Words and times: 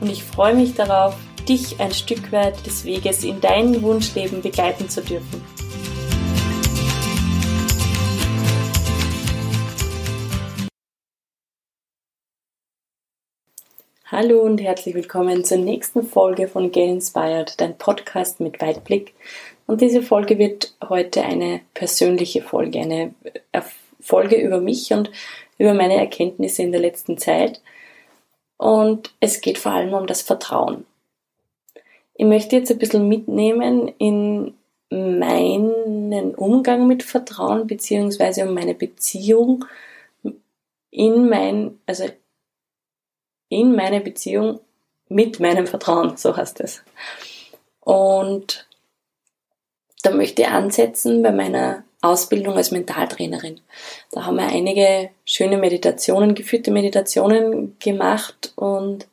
und 0.00 0.10
ich 0.10 0.22
freue 0.22 0.54
mich 0.54 0.74
darauf, 0.74 1.16
dich 1.48 1.80
ein 1.80 1.92
Stück 1.92 2.30
weit 2.30 2.64
des 2.66 2.84
Weges 2.84 3.24
in 3.24 3.40
dein 3.40 3.82
Wunschleben 3.82 4.42
begleiten 4.42 4.88
zu 4.88 5.02
dürfen. 5.02 5.42
Hallo 14.10 14.40
und 14.40 14.58
herzlich 14.58 14.94
willkommen 14.94 15.44
zur 15.44 15.58
nächsten 15.58 16.02
Folge 16.02 16.48
von 16.48 16.72
Get 16.72 16.88
Inspired, 16.88 17.60
dein 17.60 17.76
Podcast 17.76 18.40
mit 18.40 18.60
Weitblick. 18.60 19.14
Und 19.66 19.82
diese 19.82 20.00
Folge 20.00 20.38
wird 20.38 20.74
heute 20.88 21.22
eine 21.22 21.60
persönliche 21.74 22.40
Folge, 22.40 22.80
eine 22.80 23.14
Folge 24.00 24.36
über 24.36 24.62
mich 24.62 24.92
und 24.94 25.10
über 25.58 25.74
meine 25.74 25.96
Erkenntnisse 25.96 26.62
in 26.62 26.72
der 26.72 26.80
letzten 26.80 27.18
Zeit. 27.18 27.60
Und 28.58 29.14
es 29.20 29.40
geht 29.40 29.56
vor 29.56 29.72
allem 29.72 29.94
um 29.94 30.06
das 30.06 30.20
Vertrauen. 30.20 30.84
Ich 32.14 32.26
möchte 32.26 32.56
jetzt 32.56 32.70
ein 32.70 32.78
bisschen 32.78 33.08
mitnehmen 33.08 33.92
in 33.98 34.54
meinen 34.90 36.34
Umgang 36.34 36.86
mit 36.86 37.02
Vertrauen, 37.02 37.66
beziehungsweise 37.66 38.46
um 38.46 38.54
meine 38.54 38.74
Beziehung 38.74 39.64
in 40.90 41.28
mein, 41.28 41.78
also 41.86 42.06
in 43.48 43.74
meine 43.76 44.00
Beziehung 44.00 44.60
mit 45.08 45.40
meinem 45.40 45.66
Vertrauen, 45.66 46.16
so 46.16 46.36
heißt 46.36 46.60
es. 46.60 46.82
Und 47.80 48.66
da 50.02 50.10
möchte 50.10 50.42
ich 50.42 50.48
ansetzen 50.48 51.22
bei 51.22 51.32
meiner 51.32 51.84
Ausbildung 52.00 52.54
als 52.54 52.70
Mentaltrainerin. 52.70 53.60
Da 54.12 54.24
haben 54.24 54.36
wir 54.36 54.46
einige 54.46 55.10
schöne 55.24 55.56
Meditationen, 55.56 56.34
geführte 56.34 56.70
Meditationen 56.70 57.76
gemacht 57.78 58.52
und 58.56 59.08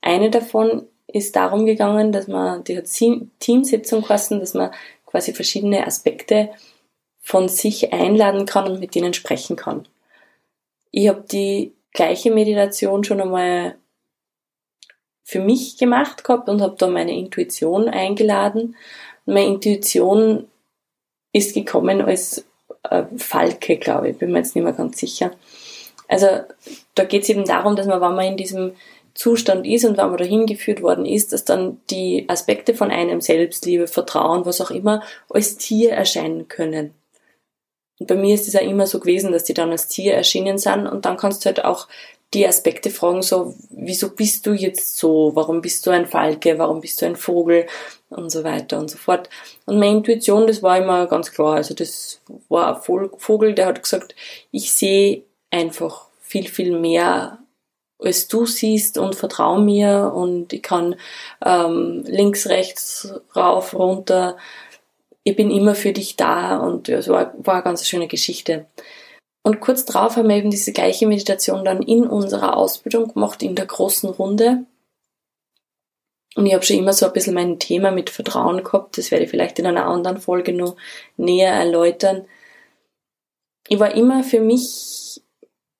eine 0.00 0.30
davon 0.30 0.86
ist 1.06 1.36
darum 1.36 1.66
gegangen, 1.66 2.12
dass 2.12 2.28
man, 2.28 2.64
die 2.64 2.76
hat 2.76 2.86
Teamsitzung 3.40 4.02
kosten, 4.02 4.40
dass 4.40 4.54
man 4.54 4.70
quasi 5.06 5.32
verschiedene 5.32 5.86
Aspekte 5.86 6.50
von 7.20 7.48
sich 7.48 7.92
einladen 7.92 8.46
kann 8.46 8.70
und 8.70 8.80
mit 8.80 8.94
denen 8.94 9.14
sprechen 9.14 9.56
kann. 9.56 9.86
Ich 10.90 11.08
habe 11.08 11.24
die 11.30 11.72
gleiche 11.92 12.30
Meditation 12.30 13.04
schon 13.04 13.20
einmal 13.20 13.76
für 15.24 15.40
mich 15.40 15.76
gemacht 15.76 16.24
gehabt 16.24 16.48
und 16.48 16.62
habe 16.62 16.76
da 16.78 16.86
meine 16.86 17.16
Intuition 17.16 17.88
eingeladen. 17.88 18.76
meine 19.26 19.46
Intuition 19.46 20.48
ist 21.32 21.54
gekommen 21.54 22.00
als 22.00 22.44
äh, 22.90 23.04
Falke, 23.16 23.76
glaube 23.76 24.10
ich, 24.10 24.18
bin 24.18 24.32
mir 24.32 24.38
jetzt 24.38 24.54
nicht 24.54 24.64
mehr 24.64 24.72
ganz 24.72 24.98
sicher. 24.98 25.32
Also 26.08 26.26
da 26.94 27.04
geht 27.04 27.22
es 27.22 27.28
eben 27.28 27.44
darum, 27.44 27.76
dass 27.76 27.86
man, 27.86 28.00
wenn 28.00 28.14
man 28.14 28.26
in 28.26 28.36
diesem 28.36 28.72
Zustand 29.14 29.66
ist 29.66 29.84
und 29.84 29.98
wenn 29.98 30.08
man 30.08 30.16
dahin 30.16 30.46
geführt 30.46 30.80
worden 30.80 31.04
ist, 31.04 31.32
dass 31.32 31.44
dann 31.44 31.80
die 31.90 32.24
Aspekte 32.28 32.74
von 32.74 32.90
einem 32.90 33.20
Selbstliebe, 33.20 33.88
Vertrauen, 33.88 34.46
was 34.46 34.60
auch 34.60 34.70
immer, 34.70 35.02
als 35.28 35.56
Tier 35.56 35.90
erscheinen 35.90 36.48
können. 36.48 36.94
Und 37.98 38.06
bei 38.06 38.14
mir 38.14 38.34
ist 38.34 38.46
es 38.46 38.54
ja 38.54 38.60
immer 38.60 38.86
so 38.86 39.00
gewesen, 39.00 39.32
dass 39.32 39.44
die 39.44 39.54
dann 39.54 39.70
als 39.70 39.88
Tier 39.88 40.14
erschienen 40.14 40.56
sind 40.58 40.86
und 40.86 41.04
dann 41.04 41.16
kannst 41.16 41.44
du 41.44 41.46
halt 41.46 41.64
auch 41.64 41.88
die 42.34 42.46
Aspekte 42.46 42.90
fragen, 42.90 43.22
so, 43.22 43.54
wieso 43.70 44.10
bist 44.10 44.46
du 44.46 44.52
jetzt 44.52 44.98
so? 44.98 45.34
Warum 45.34 45.62
bist 45.62 45.86
du 45.86 45.90
ein 45.90 46.06
Falke? 46.06 46.58
Warum 46.58 46.80
bist 46.80 47.00
du 47.00 47.06
ein 47.06 47.16
Vogel? 47.16 47.66
Und 48.10 48.30
so 48.30 48.42
weiter 48.42 48.78
und 48.78 48.90
so 48.90 48.96
fort. 48.96 49.28
Und 49.66 49.78
meine 49.78 49.98
Intuition, 49.98 50.46
das 50.46 50.62
war 50.62 50.78
immer 50.78 51.06
ganz 51.06 51.30
klar. 51.30 51.56
Also 51.56 51.74
das 51.74 52.20
war 52.48 52.76
ein 52.76 53.10
Vogel, 53.18 53.54
der 53.54 53.66
hat 53.66 53.82
gesagt, 53.82 54.14
ich 54.50 54.72
sehe 54.72 55.24
einfach 55.50 56.06
viel, 56.20 56.48
viel 56.48 56.78
mehr 56.78 57.38
als 57.98 58.28
du 58.28 58.46
siehst 58.46 58.96
und 58.98 59.16
vertrau 59.16 59.58
mir 59.58 60.12
und 60.14 60.52
ich 60.52 60.62
kann 60.62 60.94
ähm, 61.44 62.04
links, 62.06 62.46
rechts, 62.46 63.12
rauf, 63.34 63.74
runter. 63.74 64.36
Ich 65.24 65.36
bin 65.36 65.50
immer 65.50 65.74
für 65.74 65.92
dich 65.92 66.16
da 66.16 66.58
und 66.58 66.88
es 66.88 67.08
war, 67.08 67.34
war 67.38 67.54
eine 67.54 67.64
ganz 67.64 67.86
schöne 67.86 68.06
Geschichte. 68.06 68.66
Und 69.42 69.60
kurz 69.60 69.84
darauf 69.84 70.16
haben 70.16 70.28
wir 70.28 70.36
eben 70.36 70.50
diese 70.50 70.72
gleiche 70.72 71.06
Meditation 71.06 71.64
dann 71.64 71.82
in 71.82 72.06
unserer 72.06 72.56
Ausbildung 72.56 73.12
gemacht, 73.14 73.42
in 73.42 73.54
der 73.54 73.66
großen 73.66 74.08
Runde. 74.10 74.64
Und 76.38 76.46
ich 76.46 76.54
habe 76.54 76.64
schon 76.64 76.78
immer 76.78 76.92
so 76.92 77.04
ein 77.04 77.12
bisschen 77.12 77.34
mein 77.34 77.58
Thema 77.58 77.90
mit 77.90 78.10
Vertrauen 78.10 78.62
gehabt. 78.62 78.96
Das 78.96 79.10
werde 79.10 79.24
ich 79.24 79.30
vielleicht 79.30 79.58
in 79.58 79.66
einer 79.66 79.86
anderen 79.86 80.18
Folge 80.18 80.52
noch 80.52 80.76
näher 81.16 81.52
erläutern. 81.52 82.26
Ich 83.66 83.80
war 83.80 83.92
immer 83.92 84.22
für 84.22 84.38
mich, 84.38 85.20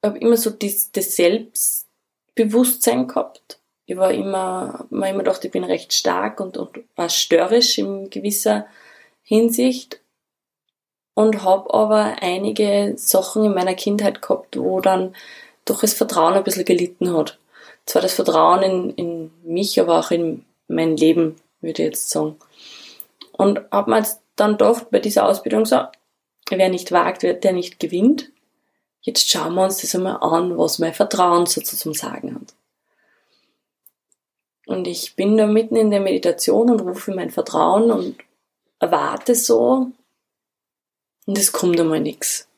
habe 0.04 0.18
immer 0.18 0.36
so 0.36 0.50
das, 0.50 0.90
das 0.90 1.14
Selbstbewusstsein 1.14 3.06
gehabt. 3.06 3.60
Ich 3.86 3.96
war 3.96 4.10
immer, 4.10 4.84
mir 4.90 5.10
immer 5.10 5.20
gedacht, 5.20 5.44
ich 5.44 5.52
bin 5.52 5.62
recht 5.62 5.92
stark 5.92 6.40
und, 6.40 6.56
und 6.56 6.80
war 6.96 7.08
störrisch 7.08 7.78
in 7.78 8.10
gewisser 8.10 8.66
Hinsicht 9.22 10.00
und 11.14 11.44
habe 11.44 11.72
aber 11.72 12.16
einige 12.20 12.94
Sachen 12.96 13.44
in 13.44 13.54
meiner 13.54 13.74
Kindheit 13.74 14.22
gehabt, 14.22 14.58
wo 14.58 14.80
dann 14.80 15.14
doch 15.64 15.82
das 15.82 15.94
Vertrauen 15.94 16.34
ein 16.34 16.42
bisschen 16.42 16.64
gelitten 16.64 17.16
hat. 17.16 17.38
Zwar 17.86 18.02
das 18.02 18.14
Vertrauen 18.14 18.62
in, 18.64 18.90
in 18.96 19.30
mich, 19.44 19.80
aber 19.80 20.00
auch 20.00 20.10
in 20.10 20.44
mein 20.68 20.96
Leben, 20.96 21.36
würde 21.60 21.82
ich 21.82 21.88
jetzt 21.88 22.10
sagen. 22.10 22.36
Und 23.32 23.60
habe 23.70 23.90
mir 23.90 23.98
jetzt 23.98 24.20
dann 24.36 24.52
gedacht, 24.52 24.90
bei 24.90 25.00
dieser 25.00 25.26
Ausbildung 25.26 25.66
so, 25.66 25.80
wer 26.50 26.68
nicht 26.68 26.92
wagt, 26.92 27.22
wird 27.22 27.44
der 27.44 27.52
nicht 27.52 27.80
gewinnt. 27.80 28.30
Jetzt 29.00 29.30
schauen 29.30 29.54
wir 29.54 29.64
uns 29.64 29.80
das 29.80 29.94
einmal 29.94 30.18
an, 30.20 30.56
was 30.58 30.78
mein 30.78 30.94
Vertrauen 30.94 31.46
so 31.46 31.60
zu 31.60 31.92
sagen 31.94 32.34
hat. 32.34 32.54
Und 34.66 34.86
ich 34.86 35.16
bin 35.16 35.36
da 35.36 35.46
mitten 35.46 35.76
in 35.76 35.90
der 35.90 36.00
Meditation 36.00 36.70
und 36.70 36.80
rufe 36.80 37.14
mein 37.14 37.30
Vertrauen 37.30 37.90
und 37.90 38.18
erwarte 38.78 39.34
so, 39.34 39.92
und 41.28 41.36
es 41.36 41.52
kommt 41.52 41.78
einmal 41.78 42.00
nichts. 42.00 42.48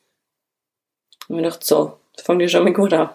Und 1.27 1.39
ich 1.39 1.45
dachte, 1.45 1.65
so, 1.65 1.99
fängt 2.17 2.41
ja 2.41 2.47
schon 2.47 2.63
mal 2.63 2.73
gut 2.73 2.93
an. 2.93 3.09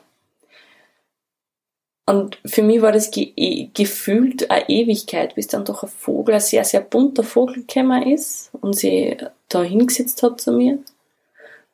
Und 2.09 2.39
für 2.47 2.62
mich 2.62 2.81
war 2.83 2.93
das 2.93 3.11
ge 3.11 3.33
e, 3.34 3.67
gefühlt 3.75 4.49
eine 4.49 4.69
Ewigkeit, 4.69 5.34
bis 5.34 5.49
dann 5.49 5.65
doch 5.65 5.83
ein 5.83 5.89
Vogel, 5.89 6.34
ein 6.37 6.41
sehr, 6.41 6.65
sehr 6.65 6.81
bunter 6.81 7.25
Vogel 7.25 7.65
gekommen 7.65 8.12
ist 8.12 8.50
und 8.61 8.75
sie 8.75 9.17
da 9.49 9.65
hingesetzt 9.65 10.22
hat 10.22 10.41
zu 10.41 10.53
mir. 10.53 10.78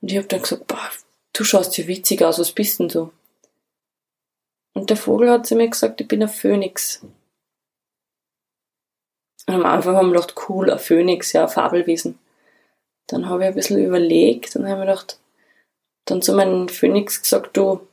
Und 0.00 0.10
ich 0.10 0.16
habe 0.16 0.26
dann 0.26 0.41
gesagt, 0.41 0.66
boah, 0.66 0.91
du 1.34 1.44
schaust 1.44 1.76
ja 1.76 1.87
witzig 1.87 2.22
aus, 2.22 2.38
was 2.38 2.53
bist 2.53 2.81
denn 2.81 2.88
du? 2.88 3.12
Und 4.72 4.88
der 4.88 4.97
Vogel 4.97 5.31
hat 5.31 5.47
zu 5.47 5.54
mir 5.54 5.69
gesagt, 5.69 6.00
ich 6.00 6.09
bin 6.09 6.22
ein 6.22 6.31
Phönix. 6.31 7.03
Und 9.47 9.54
am 9.54 9.66
Anfang 9.66 9.97
haben 9.97 10.12
wir 10.12 10.21
gedacht, 10.21 10.34
cool, 10.48 10.71
ein 10.71 10.78
Phönix, 10.78 11.34
ja, 11.34 11.42
ein 11.42 11.48
Fabelwesen. 11.48 12.19
Dann 13.06 13.28
habe 13.28 13.42
ich 13.42 13.48
ein 13.48 13.54
bisschen 13.54 13.84
überlegt 13.84 14.56
und 14.56 14.66
habe 14.66 14.81
mir 14.81 14.87
gedacht, 14.87 15.19
dann 16.06 16.22
zu 16.22 16.32
meinem 16.32 16.69
Phönix 16.69 17.21
gesagt, 17.21 17.54
du, 17.56 17.87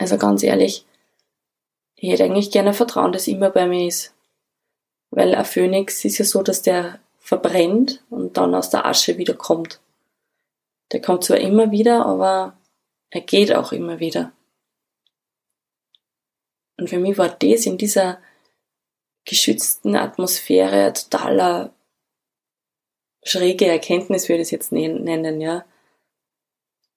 also 0.00 0.18
ganz 0.18 0.42
ehrlich, 0.42 0.84
ich 1.96 2.10
hätte 2.10 2.24
eigentlich 2.24 2.50
gerne 2.50 2.74
Vertrauen, 2.74 3.12
das 3.12 3.26
immer 3.26 3.50
bei 3.50 3.66
mir 3.66 3.86
ist. 3.86 4.14
Weil 5.10 5.34
ein 5.34 5.44
Phönix 5.44 6.04
ist 6.04 6.18
ja 6.18 6.24
so, 6.24 6.42
dass 6.42 6.62
der 6.62 7.00
verbrennt 7.18 8.04
und 8.10 8.36
dann 8.36 8.54
aus 8.54 8.70
der 8.70 8.86
Asche 8.86 9.18
wieder 9.18 9.34
kommt. 9.34 9.80
Der 10.92 11.00
kommt 11.00 11.24
zwar 11.24 11.38
immer 11.38 11.70
wieder, 11.70 12.06
aber 12.06 12.56
er 13.10 13.22
geht 13.22 13.52
auch 13.54 13.72
immer 13.72 13.98
wieder. 13.98 14.32
Und 16.78 16.90
für 16.90 16.98
mich 16.98 17.16
war 17.18 17.30
das 17.30 17.66
in 17.66 17.78
dieser 17.78 18.20
geschützten 19.24 19.96
Atmosphäre 19.96 20.92
totaler 20.92 21.72
schräge 23.24 23.66
Erkenntnis 23.66 24.28
würde 24.28 24.42
ich 24.42 24.48
es 24.48 24.50
jetzt 24.52 24.72
nennen, 24.72 25.40
ja. 25.40 25.64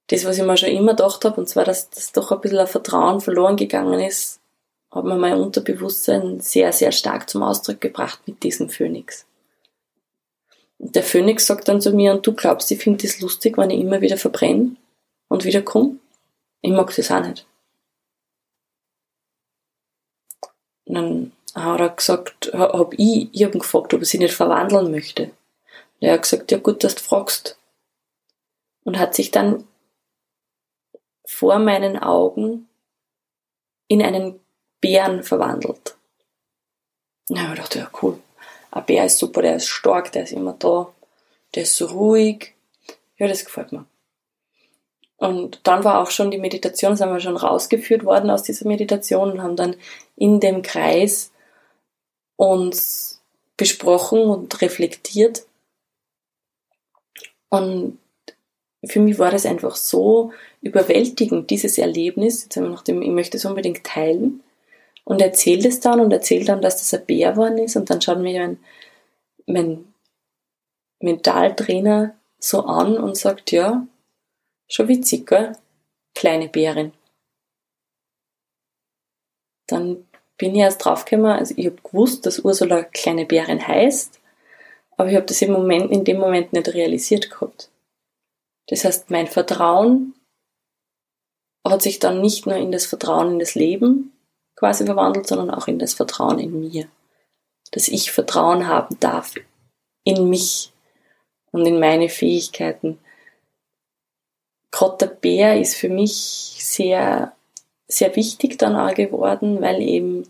Das, 0.08 0.26
was 0.26 0.38
ich 0.38 0.44
mir 0.44 0.58
schon 0.58 0.70
immer 0.70 0.94
gedacht 0.94 1.24
habe, 1.26 1.40
und 1.40 1.48
zwar, 1.48 1.66
dass 1.66 1.90
das 1.90 2.12
doch 2.12 2.32
ein 2.32 2.42
bisschen 2.42 2.60
ein 2.60 2.68
Vertrauen 2.68 3.22
verloren 3.22 3.58
gegangen 3.58 4.00
ist, 4.00 4.39
hat 4.92 5.06
mir 5.06 5.16
mein 5.16 5.40
Unterbewusstsein 5.40 6.40
sehr, 6.40 6.74
sehr 6.74 6.92
stark 6.92 7.30
zum 7.30 7.44
Ausdruck 7.44 7.80
gebracht 7.80 8.22
mit 8.26 8.44
diesem 8.44 8.70
Phönix. 8.70 9.26
Und 10.80 10.96
der 10.96 11.04
Phönix 11.04 11.46
sagt 11.46 11.68
dann 11.68 11.82
zu 11.82 11.92
mir, 11.92 12.14
und 12.14 12.26
du 12.26 12.34
glaubst, 12.34 12.72
ich 12.72 12.82
finde 12.82 13.06
das 13.06 13.20
lustig, 13.20 13.58
wenn 13.58 13.70
ich 13.70 13.82
immer 13.82 14.02
wieder 14.02 14.18
verbrenne 14.18 14.76
und 15.28 15.44
wieder 15.44 15.62
komme? 15.62 15.98
Ich 16.62 16.72
mag 16.72 16.94
das 16.96 17.12
auch 17.12 17.22
nicht. 17.22 17.46
Und 20.86 20.96
dann 20.96 21.32
hat 21.54 21.80
er 21.80 21.90
gesagt, 21.90 22.52
hab 22.54 22.94
ich, 22.94 23.30
ich 23.32 23.52
gefragt, 23.52 23.94
ob 23.94 24.02
er 24.02 24.06
sich 24.06 24.20
nicht 24.20 24.34
verwandeln 24.34 24.90
möchte. 24.90 25.26
Und 25.26 26.08
er 26.08 26.14
hat 26.14 26.24
gesagt, 26.24 26.52
ja 26.52 26.58
gut, 26.58 26.84
dass 26.84 26.96
du 26.96 27.02
fragst. 27.02 27.60
Und 28.84 28.98
hat 28.98 29.14
sich 29.14 29.30
dann 29.30 29.66
vor 31.26 31.60
meinen 31.60 31.98
Augen 31.98 32.68
in 33.88 34.02
einen 34.02 34.40
Bären 34.82 35.24
verwandelt. 35.24 35.96
Dann 37.28 37.44
habe 37.44 37.54
ich 37.54 37.56
gedacht, 37.56 37.76
ja 37.76 37.92
cool, 38.02 38.20
ein 38.72 38.86
Bär 38.86 39.06
ist 39.06 39.18
super, 39.18 39.42
der 39.42 39.56
ist 39.56 39.68
stark, 39.68 40.12
der 40.12 40.24
ist 40.24 40.34
immer 40.34 40.56
da, 40.58 40.92
der 41.56 41.64
ist 41.64 41.76
so 41.76 41.88
ruhig. 41.88 42.54
Ja, 43.18 43.28
das 43.28 43.46
gefällt 43.46 43.72
mir. 43.72 43.86
Und 45.18 45.60
dann 45.64 45.84
war 45.84 46.00
auch 46.00 46.12
schon 46.12 46.32
die 46.32 46.38
Meditation, 46.38 46.96
sind 46.96 47.10
wir 47.10 47.20
schon 47.20 47.36
rausgeführt 47.36 48.06
worden 48.06 48.30
aus 48.30 48.44
dieser 48.44 48.68
Meditation 48.68 49.32
und 49.32 49.44
haben 49.44 49.58
dann 49.58 49.76
in 50.16 50.40
dem 50.40 50.62
Kreis 50.62 51.32
uns 52.38 53.22
besprochen 53.58 54.22
und 54.22 54.62
reflektiert. 54.62 55.46
Und 57.50 58.00
für 58.86 59.02
mich 59.02 59.20
war 59.20 59.32
das 59.32 59.46
einfach 59.46 59.76
so 59.76 60.32
überwältigend, 60.62 61.50
dieses 61.50 61.78
Erlebnis. 61.78 62.44
Jetzt 62.44 62.56
haben 62.56 62.64
wir 62.64 62.70
noch 62.70 62.84
dem, 62.84 63.02
ich 63.02 63.10
möchte 63.10 63.36
es 63.36 63.44
unbedingt 63.44 63.84
teilen. 63.84 64.42
Und 65.10 65.24
erzählt 65.24 65.66
es 65.66 65.80
dann 65.80 66.00
und 66.02 66.12
erzählt 66.12 66.50
dann, 66.50 66.62
dass 66.62 66.78
das 66.78 66.94
ein 66.94 67.04
Bär 67.04 67.32
geworden 67.32 67.58
ist. 67.58 67.76
Und 67.76 67.90
dann 67.90 68.00
schaut 68.00 68.20
mich 68.20 68.38
mein, 68.38 68.64
mein 69.48 69.94
Mentaltrainer 71.00 72.16
so 72.38 72.62
an 72.66 72.96
und 72.96 73.18
sagt, 73.18 73.52
ja, 73.52 73.88
schon 74.68 74.88
witzig, 74.88 75.26
gell? 75.26 75.54
Kleine 76.14 76.48
Bärin. 76.48 76.94
Dann 79.66 80.08
bin 80.38 80.54
ich 80.54 80.62
erst 80.62 80.86
draufgekommen, 80.86 81.32
also 81.32 81.56
ich 81.58 81.66
habe 81.66 81.82
gewusst, 81.82 82.28
dass 82.28 82.46
Ursula 82.46 82.84
kleine 82.84 83.26
Bärin 83.26 83.68
heißt, 83.68 84.20
aber 84.96 85.10
ich 85.10 85.16
habe 85.16 85.26
das 85.26 85.42
im 85.42 85.54
Moment, 85.54 85.92
in 85.92 86.04
dem 86.04 86.20
Moment 86.20 86.54
nicht 86.54 86.72
realisiert 86.76 87.32
gehabt. 87.32 87.72
Das 88.68 88.86
heißt, 88.86 89.10
mein 89.10 89.26
Vertrauen 89.26 90.14
hat 91.68 91.82
sich 91.82 91.98
dann 91.98 92.22
nicht 92.22 92.46
nur 92.46 92.58
in 92.58 92.72
das 92.72 92.86
Vertrauen 92.86 93.32
in 93.32 93.40
das 93.40 93.56
Leben 93.56 94.14
quasi 94.60 94.86
verwandelt, 94.86 95.28
sondern 95.28 95.50
auch 95.50 95.68
in 95.68 95.80
das 95.80 95.94
Vertrauen 95.94 96.40
in 96.40 96.60
mir. 96.60 96.88
Dass 97.72 97.88
ich 97.88 98.12
Vertrauen 98.12 98.68
haben 98.68 99.00
darf 99.00 99.36
in 100.04 100.30
mich 100.30 100.72
und 101.52 101.66
in 101.66 101.80
meine 101.80 102.10
Fähigkeiten. 102.10 103.00
Der 105.02 105.08
Bär 105.08 105.60
ist 105.60 105.76
für 105.76 105.90
mich 105.90 106.58
sehr 106.60 107.34
sehr 107.90 108.16
wichtig 108.16 108.58
dann 108.58 108.76
auch 108.76 108.94
geworden, 108.94 109.62
weil 109.62 109.82
eben, 109.82 110.28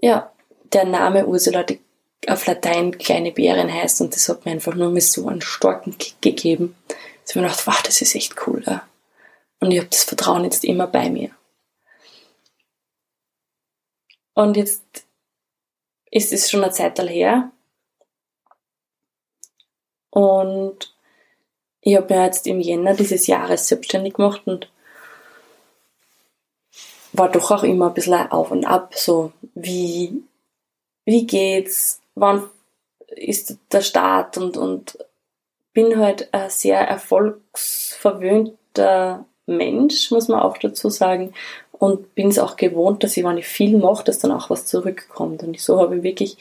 ja, 0.00 0.32
der 0.72 0.84
Name 0.84 1.26
Ursula 1.26 1.64
die 1.64 1.80
auf 2.26 2.46
Latein 2.46 2.98
kleine 2.98 3.32
Bären 3.32 3.72
heißt 3.72 4.00
und 4.00 4.14
das 4.14 4.28
hat 4.28 4.44
mir 4.44 4.52
einfach 4.52 4.74
nur 4.74 4.90
mal 4.90 5.00
so 5.00 5.28
einen 5.28 5.40
starken 5.40 5.96
Kick 5.98 6.20
gegeben. 6.20 6.76
dass 6.88 7.30
ich 7.30 7.36
mir 7.36 7.42
gedacht, 7.42 7.66
wow, 7.66 7.80
das 7.82 8.00
ist 8.00 8.14
echt 8.14 8.34
cool. 8.46 8.62
Ja. 8.66 8.86
Und 9.60 9.70
ich 9.70 9.78
habe 9.78 9.88
das 9.88 10.04
Vertrauen 10.04 10.44
jetzt 10.44 10.64
immer 10.64 10.86
bei 10.86 11.10
mir. 11.10 11.30
Und 14.38 14.56
jetzt 14.56 15.04
ist 16.12 16.32
es 16.32 16.48
schon 16.48 16.62
eine 16.62 16.72
Zeit 16.72 16.96
her. 17.00 17.50
Und 20.10 20.94
ich 21.80 21.96
habe 21.96 22.14
mir 22.14 22.26
jetzt 22.26 22.46
im 22.46 22.60
Jänner 22.60 22.94
dieses 22.94 23.26
Jahres 23.26 23.66
selbstständig 23.66 24.14
gemacht 24.14 24.42
und 24.44 24.70
war 27.12 27.32
doch 27.32 27.50
auch 27.50 27.64
immer 27.64 27.88
ein 27.88 27.94
bisschen 27.94 28.30
auf 28.30 28.52
und 28.52 28.64
ab, 28.64 28.94
so 28.94 29.32
wie, 29.54 30.22
wie 31.04 31.26
geht's, 31.26 32.00
wann 32.14 32.48
ist 33.08 33.58
der 33.72 33.80
Start 33.80 34.38
und, 34.38 34.56
und 34.56 35.04
bin 35.72 35.98
halt 35.98 36.32
ein 36.32 36.48
sehr 36.48 36.78
erfolgsverwöhnter 36.78 39.24
Mensch, 39.46 40.12
muss 40.12 40.28
man 40.28 40.38
auch 40.38 40.58
dazu 40.58 40.90
sagen, 40.90 41.34
und 41.78 42.14
bin 42.14 42.28
es 42.28 42.38
auch 42.38 42.56
gewohnt, 42.56 43.04
dass 43.04 43.16
ich, 43.16 43.24
wenn 43.24 43.38
ich 43.38 43.46
viel 43.46 43.78
mache, 43.78 44.04
dass 44.04 44.18
dann 44.18 44.32
auch 44.32 44.50
was 44.50 44.66
zurückkommt. 44.66 45.42
Und 45.42 45.58
so 45.60 45.80
habe 45.80 45.98
ich 45.98 46.02
wirklich 46.02 46.36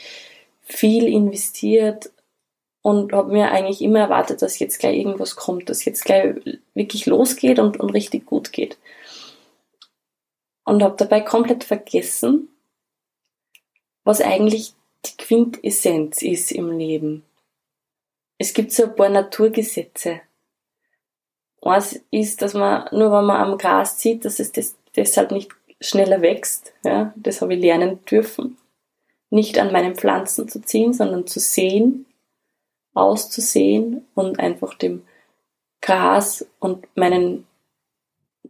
viel 0.61 1.07
investiert 1.07 2.11
und 2.81 3.13
habe 3.13 3.31
mir 3.31 3.51
eigentlich 3.51 3.81
immer 3.81 3.99
erwartet, 3.99 4.41
dass 4.41 4.59
jetzt 4.59 4.79
gleich 4.79 4.97
irgendwas 4.97 5.35
kommt, 5.35 5.69
dass 5.69 5.85
jetzt 5.85 6.05
gleich 6.05 6.35
wirklich 6.73 7.05
losgeht 7.05 7.59
und, 7.59 7.79
und 7.79 7.91
richtig 7.91 8.25
gut 8.25 8.51
geht 8.51 8.77
und 10.67 10.83
habe 10.83 10.95
dabei 10.97 11.21
komplett 11.21 11.63
vergessen, 11.63 12.49
was 14.03 14.19
eigentlich 14.19 14.73
die 15.05 15.15
Quintessenz 15.15 16.21
ist 16.21 16.51
im 16.51 16.77
Leben. 16.77 17.23
Es 18.37 18.53
gibt 18.53 18.73
so 18.73 18.83
ein 18.83 18.95
paar 18.95 19.07
Naturgesetze. 19.07 20.19
Eins 21.61 22.01
ist, 22.11 22.41
dass 22.41 22.53
man, 22.53 22.89
nur 22.91 23.13
wenn 23.13 23.25
man 23.25 23.41
am 23.41 23.57
Gras 23.57 24.01
sieht, 24.01 24.25
dass 24.25 24.39
es 24.39 24.51
das, 24.51 24.75
deshalb 24.97 25.31
nicht 25.31 25.51
schneller 25.79 26.21
wächst. 26.21 26.73
Ja, 26.83 27.13
das 27.15 27.41
habe 27.41 27.53
ich 27.53 27.61
lernen 27.61 28.03
dürfen. 28.05 28.57
Nicht 29.29 29.59
an 29.59 29.71
meinen 29.71 29.95
Pflanzen 29.95 30.47
zu 30.47 30.61
ziehen, 30.61 30.93
sondern 30.93 31.27
zu 31.27 31.39
sehen, 31.39 32.05
auszusehen 32.93 34.05
und 34.15 34.39
einfach 34.39 34.73
dem 34.73 35.03
Gras 35.81 36.45
und 36.59 36.87
meinen 36.95 37.45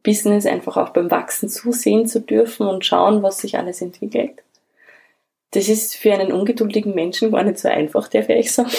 Business 0.03 0.45
einfach 0.45 0.77
auch 0.77 0.89
beim 0.89 1.11
Wachsen 1.11 1.49
zusehen 1.49 2.07
zu 2.07 2.21
dürfen 2.21 2.67
und 2.67 2.85
schauen, 2.85 3.23
was 3.23 3.39
sich 3.39 3.57
alles 3.57 3.81
entwickelt. 3.81 4.43
Das 5.51 5.69
ist 5.69 5.95
für 5.95 6.13
einen 6.13 6.31
ungeduldigen 6.31 6.93
Menschen 6.93 7.31
gar 7.31 7.43
nicht 7.43 7.59
so 7.59 7.67
einfach, 7.67 8.07
darf 8.07 8.29
ich 8.29 8.51
sagen. 8.51 8.71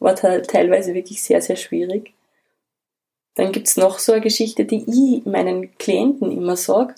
War 0.00 0.14
teilweise 0.16 0.94
wirklich 0.94 1.22
sehr, 1.22 1.40
sehr 1.40 1.56
schwierig. 1.56 2.12
Dann 3.34 3.52
gibt's 3.52 3.76
noch 3.76 3.98
so 3.98 4.12
eine 4.12 4.20
Geschichte, 4.20 4.64
die 4.64 4.84
ich 5.18 5.26
meinen 5.26 5.76
Klienten 5.78 6.30
immer 6.30 6.56
sage, 6.56 6.94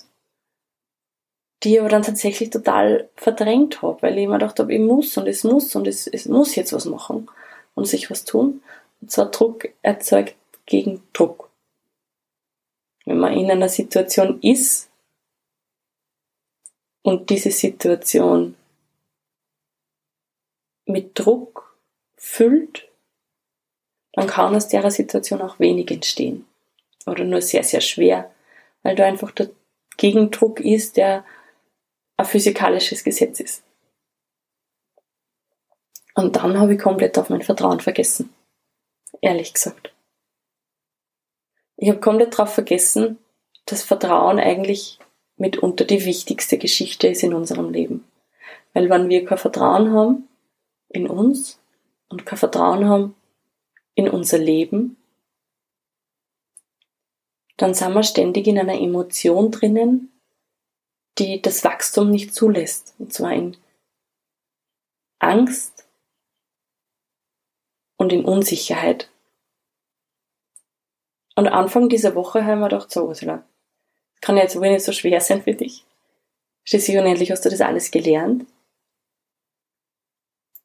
die 1.63 1.73
ich 1.73 1.79
aber 1.79 1.89
dann 1.89 2.03
tatsächlich 2.03 2.49
total 2.49 3.09
verdrängt 3.15 3.81
habe, 3.81 4.01
weil 4.01 4.17
ich 4.17 4.25
immer 4.25 4.37
gedacht 4.37 4.59
habe, 4.59 4.73
ich 4.73 4.81
muss 4.81 5.15
und 5.17 5.27
es 5.27 5.43
muss 5.43 5.75
und 5.75 5.87
es, 5.87 6.07
es 6.07 6.25
muss 6.25 6.55
jetzt 6.55 6.73
was 6.73 6.85
machen 6.85 7.29
und 7.73 7.87
sich 7.87 8.09
was 8.11 8.25
tun. 8.25 8.61
Und 9.01 9.11
zwar 9.11 9.31
Druck 9.31 9.69
erzeugt 9.81 10.35
gegen 10.65 11.01
Druck 11.13 11.45
wenn 13.05 13.19
man 13.19 13.33
in 13.33 13.49
einer 13.49 13.69
Situation 13.69 14.39
ist 14.41 14.89
und 17.03 17.29
diese 17.29 17.51
Situation 17.51 18.55
mit 20.85 21.17
Druck 21.17 21.77
füllt, 22.17 22.89
dann 24.15 24.27
kann 24.27 24.55
aus 24.55 24.69
der 24.69 24.89
Situation 24.89 25.41
auch 25.41 25.59
wenig 25.59 25.91
entstehen. 25.91 26.45
Oder 27.05 27.25
nur 27.25 27.41
sehr, 27.41 27.63
sehr 27.63 27.81
schwer, 27.81 28.31
weil 28.81 28.95
da 28.95 29.05
einfach 29.05 29.31
der 29.31 29.49
Gegendruck 29.97 30.59
ist, 30.59 30.97
der 30.97 31.25
ein 32.17 32.25
physikalisches 32.25 33.03
Gesetz 33.03 33.39
ist. 33.41 33.63
Und 36.15 36.37
dann 36.37 36.57
habe 36.57 36.75
ich 36.75 36.79
komplett 36.79 37.17
auf 37.17 37.29
mein 37.29 37.41
Vertrauen 37.41 37.81
vergessen. 37.81 38.33
Ehrlich 39.21 39.53
gesagt. 39.53 39.93
Ich 41.75 41.89
habe 41.89 41.99
komplett 41.99 42.33
darauf 42.33 42.53
vergessen, 42.53 43.17
dass 43.65 43.83
Vertrauen 43.83 44.39
eigentlich 44.39 44.99
mitunter 45.35 45.83
die 45.83 46.05
wichtigste 46.05 46.57
Geschichte 46.57 47.09
ist 47.09 47.21
in 47.21 47.33
unserem 47.33 47.69
Leben. 47.69 48.05
Weil 48.73 48.89
wenn 48.89 49.09
wir 49.09 49.25
kein 49.25 49.37
Vertrauen 49.37 49.91
haben 49.91 50.29
in 50.87 51.07
uns 51.07 51.59
und 52.07 52.25
kein 52.25 52.39
Vertrauen 52.39 52.87
haben 52.87 53.15
in 53.95 54.09
unser 54.09 54.37
Leben, 54.37 54.97
dann 57.57 57.73
sind 57.73 57.93
wir 57.93 58.03
ständig 58.03 58.47
in 58.47 58.59
einer 58.59 58.79
Emotion 58.79 59.51
drinnen, 59.51 60.11
die 61.17 61.41
das 61.41 61.63
Wachstum 61.63 62.11
nicht 62.11 62.33
zulässt. 62.33 62.93
Und 62.99 63.13
zwar 63.13 63.33
in 63.33 63.57
Angst 65.19 65.87
und 67.97 68.11
in 68.11 68.25
Unsicherheit. 68.25 69.09
Und 71.35 71.47
Anfang 71.47 71.89
dieser 71.89 72.15
Woche 72.15 72.45
haben 72.45 72.59
wir 72.59 72.69
gedacht, 72.69 72.91
so 72.91 73.07
Ursula, 73.07 73.47
kann 74.21 74.37
jetzt 74.37 74.55
wohl 74.55 74.69
nicht 74.69 74.85
so 74.85 74.91
schwer 74.91 75.21
sein 75.21 75.43
für 75.43 75.53
dich. 75.53 75.85
Schließlich 76.63 76.97
und 76.97 77.05
endlich 77.05 77.31
hast 77.31 77.45
du 77.45 77.49
das 77.49 77.61
alles 77.61 77.91
gelernt. 77.91 78.45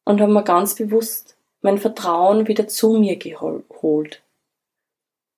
Und 0.05 0.21
haben 0.21 0.33
mir 0.33 0.43
ganz 0.45 0.75
bewusst 0.75 1.37
mein 1.63 1.79
Vertrauen 1.79 2.49
wieder 2.49 2.69
zu 2.69 2.95
mir 2.95 3.17
geholt. 3.17 4.23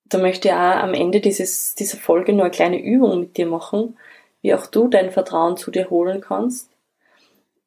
Da 0.05 0.17
möchte 0.17 0.49
ich 0.49 0.53
auch 0.53 0.57
am 0.57 0.93
Ende 0.93 1.21
dieses, 1.21 1.75
dieser 1.75 1.97
Folge 1.97 2.33
nur 2.33 2.43
eine 2.43 2.51
kleine 2.51 2.81
Übung 2.81 3.19
mit 3.19 3.37
dir 3.37 3.47
machen, 3.47 3.97
wie 4.41 4.53
auch 4.53 4.67
du 4.67 4.87
dein 4.87 5.11
Vertrauen 5.11 5.57
zu 5.57 5.71
dir 5.71 5.89
holen 5.89 6.21
kannst. 6.21 6.69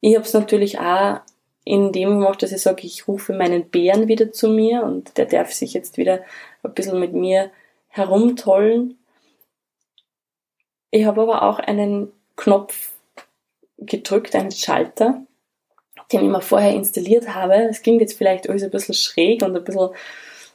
Ich 0.01 0.15
habe 0.15 0.25
es 0.25 0.35
natürlich 0.35 0.79
auch 0.79 1.21
in 1.65 1.91
dem 1.91 2.21
gemacht, 2.21 2.43
dass 2.43 2.53
ich 2.53 2.63
sage, 2.63 2.87
ich 2.87 3.09
rufe 3.09 3.33
meinen 3.33 3.69
Bären 3.69 4.07
wieder 4.07 4.31
zu 4.31 4.49
mir 4.49 4.85
und 4.85 5.19
der 5.19 5.27
darf 5.27 5.53
sich 5.53 5.75
jetzt 5.75 5.97
wieder 5.97 6.21
ein 6.63 6.75
bisschen 6.75 7.01
mit 7.01 7.13
mir 7.13 7.51
herumtollen. 7.89 8.99
Ich 10.93 11.05
habe 11.07 11.23
aber 11.23 11.43
auch 11.43 11.59
einen 11.59 12.13
Knopf 12.37 12.93
gedrückt, 13.79 14.37
einen 14.37 14.53
Schalter, 14.53 15.23
den 16.13 16.25
ich 16.25 16.31
mir 16.31 16.41
vorher 16.41 16.75
installiert 16.75 17.35
habe. 17.35 17.55
Es 17.55 17.83
klingt 17.83 18.01
jetzt 18.01 18.17
vielleicht 18.17 18.49
alles 18.49 18.63
ein 18.63 18.71
bisschen 18.71 18.95
schräg 18.95 19.43
und 19.43 19.57
ein 19.57 19.65
bisschen 19.65 19.91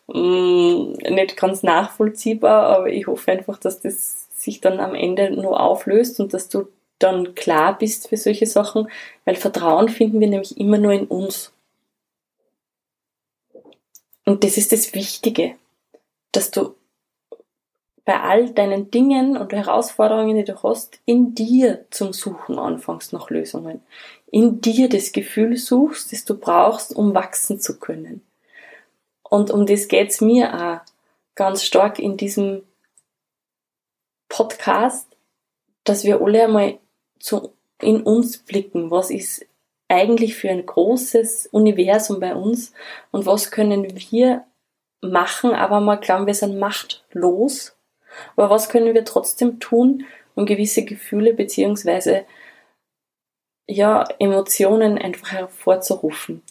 mh, 0.08 0.18
mm, 0.18 1.14
nicht 1.14 1.38
ganz 1.38 1.64
nachvollziehbar, 1.64 2.64
aber 2.78 2.88
ich 2.88 3.08
hoffe 3.08 3.32
einfach, 3.32 3.58
dass 3.58 3.82
das 3.82 4.28
sich 4.38 4.62
dann 4.62 4.80
am 4.80 4.96
Ende 4.96 5.32
nur 5.32 5.60
auflöst 5.60 6.20
und 6.20 6.34
dass 6.34 6.50
du 6.50 6.68
dann 7.00 7.36
klar 7.36 7.78
bist 7.78 8.10
für 8.10 8.18
solche 8.18 8.46
Sachen, 8.46 8.90
weil 9.26 9.36
Vertrauen 9.36 9.90
finden 9.90 10.20
wir 10.20 10.28
nämlich 10.28 10.58
immer 10.58 10.78
nur 10.78 10.94
in 10.94 11.06
uns. 11.08 11.52
Und 14.26 14.44
das 14.44 14.58
ist 14.58 14.72
das 14.72 14.94
Wichtige, 14.94 15.56
dass 16.32 16.52
du 16.52 16.76
bei 18.12 18.20
all 18.20 18.50
deinen 18.50 18.92
Dingen 18.92 19.38
und 19.38 19.54
Herausforderungen, 19.54 20.36
die 20.36 20.44
du 20.44 20.62
hast, 20.64 21.00
in 21.06 21.34
dir 21.34 21.86
zum 21.92 22.12
Suchen 22.12 22.60
anfängst 22.60 23.14
nach 23.14 23.30
Lösungen. 23.30 23.82
In 24.30 24.60
dir 24.60 24.90
das 24.90 25.14
Gefühl 25.14 25.56
suchst, 25.56 26.12
das 26.12 26.26
du 26.26 26.38
brauchst, 26.38 26.94
um 26.94 27.16
wachsen 27.16 27.62
zu 27.62 27.80
können. 27.80 28.22
Und 29.24 29.50
um 29.50 29.66
das 29.66 29.88
geht's 29.88 30.20
mir 30.20 30.54
auch 30.54 30.92
ganz 31.36 31.64
stark 31.64 32.00
in 32.00 32.18
diesem 32.18 32.64
Podcast, 34.28 35.08
dass 35.86 36.04
wir 36.04 36.22
alle 36.22 36.44
einmal 36.44 36.80
zu, 37.18 37.54
in 37.82 38.04
uns 38.04 38.40
blicken. 38.40 38.92
Was 38.92 39.10
ist 39.10 39.46
eigentlich 39.88 40.36
für 40.36 40.50
ein 40.50 40.66
großes 40.66 41.48
Universum 41.54 42.20
bei 42.20 42.36
uns 42.36 42.74
und 43.12 43.26
was 43.26 43.52
können 43.52 43.88
wir 44.12 44.44
machen, 45.00 45.54
aber 45.54 45.80
mal 45.80 45.96
glauben, 45.96 46.28
wir 46.28 46.34
sind 46.34 46.60
machtlos. 46.60 47.74
Aber 48.36 48.50
was 48.50 48.70
können 48.70 48.94
wir 48.94 49.06
trotzdem 49.06 49.60
tun, 49.60 50.06
um 50.36 50.46
gewisse 50.46 50.86
Gefühle 50.86 51.34
beziehungsweise 51.34 52.26
ja, 53.68 54.04
Emotionen 54.20 54.98
einfach 54.98 55.32
hervorzurufen? 55.32 56.42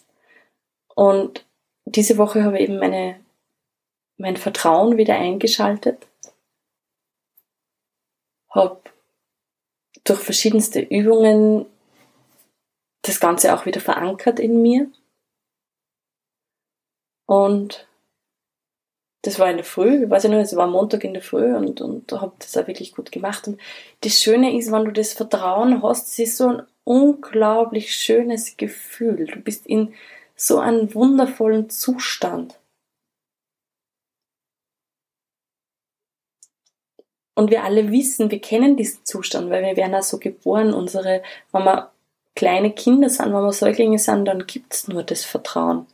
Und 0.94 1.44
diese 1.84 2.18
Woche 2.18 2.44
habe 2.44 2.58
ich 2.58 2.64
eben 2.64 2.78
meine, 2.78 3.20
mein 4.16 4.36
Vertrauen 4.36 4.96
wieder 4.96 5.14
eingeschaltet, 5.16 6.06
habe 8.50 8.80
durch 10.04 10.20
verschiedenste 10.20 10.80
Übungen 10.80 11.66
das 13.02 13.20
Ganze 13.20 13.54
auch 13.54 13.66
wieder 13.66 13.80
verankert 13.80 14.38
in 14.40 14.60
mir. 14.60 14.90
Und 17.26 17.86
das 19.22 19.38
war 19.38 19.50
in 19.50 19.56
der 19.56 19.64
Früh, 19.64 20.04
ich 20.04 20.10
weiß 20.10 20.24
ja 20.24 20.30
nur, 20.30 20.40
es 20.40 20.56
war 20.56 20.66
Montag 20.66 21.04
in 21.04 21.12
der 21.12 21.22
Früh 21.22 21.54
und, 21.54 21.80
und 21.80 22.10
habe 22.12 22.32
das 22.38 22.56
auch 22.56 22.66
wirklich 22.66 22.94
gut 22.94 23.12
gemacht. 23.12 23.46
Und 23.48 23.60
das 24.00 24.18
Schöne 24.18 24.56
ist, 24.56 24.72
wenn 24.72 24.84
du 24.84 24.92
das 24.92 25.12
Vertrauen 25.12 25.82
hast, 25.82 26.08
es 26.08 26.18
ist 26.18 26.36
so 26.38 26.48
ein 26.48 26.62
unglaublich 26.84 27.94
schönes 27.94 28.56
Gefühl. 28.56 29.26
Du 29.26 29.40
bist 29.40 29.66
in 29.66 29.92
so 30.36 30.58
einem 30.58 30.94
wundervollen 30.94 31.68
Zustand. 31.68 32.58
Und 37.34 37.50
wir 37.50 37.64
alle 37.64 37.90
wissen, 37.90 38.30
wir 38.30 38.40
kennen 38.40 38.76
diesen 38.76 39.04
Zustand, 39.04 39.50
weil 39.50 39.62
wir 39.62 39.76
werden 39.76 39.94
auch 39.94 40.02
so 40.02 40.18
geboren. 40.18 40.74
Unsere, 40.74 41.22
wenn 41.52 41.64
wir 41.64 41.90
kleine 42.34 42.72
Kinder 42.72 43.10
sind, 43.10 43.26
wenn 43.26 43.42
wir 43.42 43.52
Säuglinge 43.52 43.98
sind, 43.98 44.24
dann 44.24 44.46
gibt's 44.46 44.88
nur 44.88 45.02
das 45.02 45.24
Vertrauen. 45.24 45.86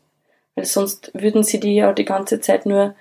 Weil 0.54 0.64
sonst 0.64 1.10
würden 1.12 1.42
sie 1.42 1.60
die 1.60 1.74
ja 1.74 1.92
die 1.92 2.04
ganze 2.04 2.40
Zeit 2.40 2.66
nur 2.66 2.94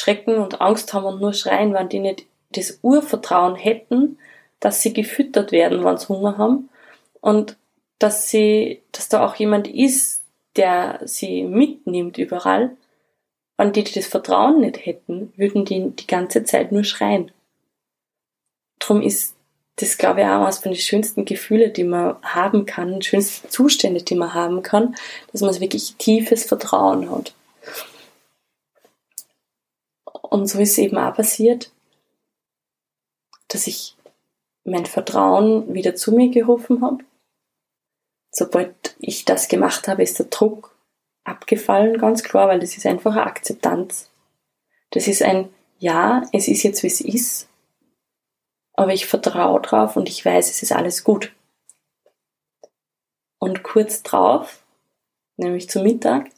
schrecken 0.00 0.36
und 0.36 0.60
Angst 0.60 0.92
haben 0.92 1.04
und 1.04 1.20
nur 1.20 1.32
schreien, 1.32 1.74
wenn 1.74 1.88
die 1.88 2.00
nicht 2.00 2.26
das 2.52 2.80
Urvertrauen 2.82 3.56
hätten, 3.56 4.18
dass 4.58 4.82
sie 4.82 4.92
gefüttert 4.92 5.52
werden, 5.52 5.84
wenn 5.84 5.96
sie 5.96 6.08
Hunger 6.08 6.38
haben 6.38 6.68
und 7.20 7.56
dass 7.98 8.28
sie, 8.28 8.82
dass 8.92 9.08
da 9.08 9.24
auch 9.24 9.36
jemand 9.36 9.68
ist, 9.68 10.22
der 10.56 11.00
sie 11.04 11.44
mitnimmt 11.44 12.18
überall 12.18 12.76
wenn 13.60 13.74
die 13.74 13.84
das 13.84 14.06
Vertrauen 14.06 14.60
nicht 14.60 14.86
hätten, 14.86 15.34
würden 15.36 15.66
die 15.66 15.90
die 15.90 16.06
ganze 16.06 16.44
Zeit 16.44 16.72
nur 16.72 16.82
schreien. 16.82 17.30
Drum 18.78 19.02
ist 19.02 19.34
das, 19.76 19.98
glaube 19.98 20.20
ich, 20.20 20.26
auch 20.26 20.44
eines 20.44 20.60
von 20.60 20.72
den 20.72 20.80
schönsten 20.80 21.26
Gefühle, 21.26 21.68
die 21.68 21.84
man 21.84 22.16
haben 22.22 22.64
kann, 22.64 23.02
schönsten 23.02 23.50
Zustände, 23.50 24.02
die 24.02 24.14
man 24.14 24.32
haben 24.32 24.62
kann, 24.62 24.96
dass 25.30 25.42
man 25.42 25.60
wirklich 25.60 25.94
tiefes 25.96 26.44
Vertrauen 26.44 27.10
hat. 27.10 27.34
Und 30.30 30.46
so 30.46 30.60
ist 30.60 30.78
eben 30.78 30.96
auch 30.96 31.14
passiert, 31.14 31.72
dass 33.48 33.66
ich 33.66 33.96
mein 34.64 34.86
Vertrauen 34.86 35.74
wieder 35.74 35.96
zu 35.96 36.12
mir 36.12 36.30
gerufen 36.30 36.82
habe. 36.82 37.04
Sobald 38.30 38.94
ich 39.00 39.24
das 39.24 39.48
gemacht 39.48 39.88
habe, 39.88 40.04
ist 40.04 40.20
der 40.20 40.26
Druck 40.26 40.76
abgefallen, 41.24 41.98
ganz 41.98 42.22
klar, 42.22 42.46
weil 42.46 42.60
das 42.60 42.76
ist 42.76 42.86
einfach 42.86 43.12
eine 43.12 43.26
Akzeptanz. 43.26 44.10
Das 44.90 45.08
ist 45.08 45.22
ein 45.22 45.52
Ja, 45.78 46.22
es 46.32 46.46
ist 46.46 46.62
jetzt 46.62 46.82
wie 46.84 46.88
es 46.88 47.00
ist, 47.00 47.48
aber 48.74 48.92
ich 48.92 49.06
vertraue 49.06 49.60
drauf 49.60 49.96
und 49.96 50.08
ich 50.08 50.24
weiß, 50.24 50.48
es 50.48 50.62
ist 50.62 50.72
alles 50.72 51.02
gut. 51.02 51.32
Und 53.38 53.64
kurz 53.64 54.04
drauf, 54.04 54.62
nämlich 55.36 55.68
zum 55.68 55.82
Mittag, 55.82 56.30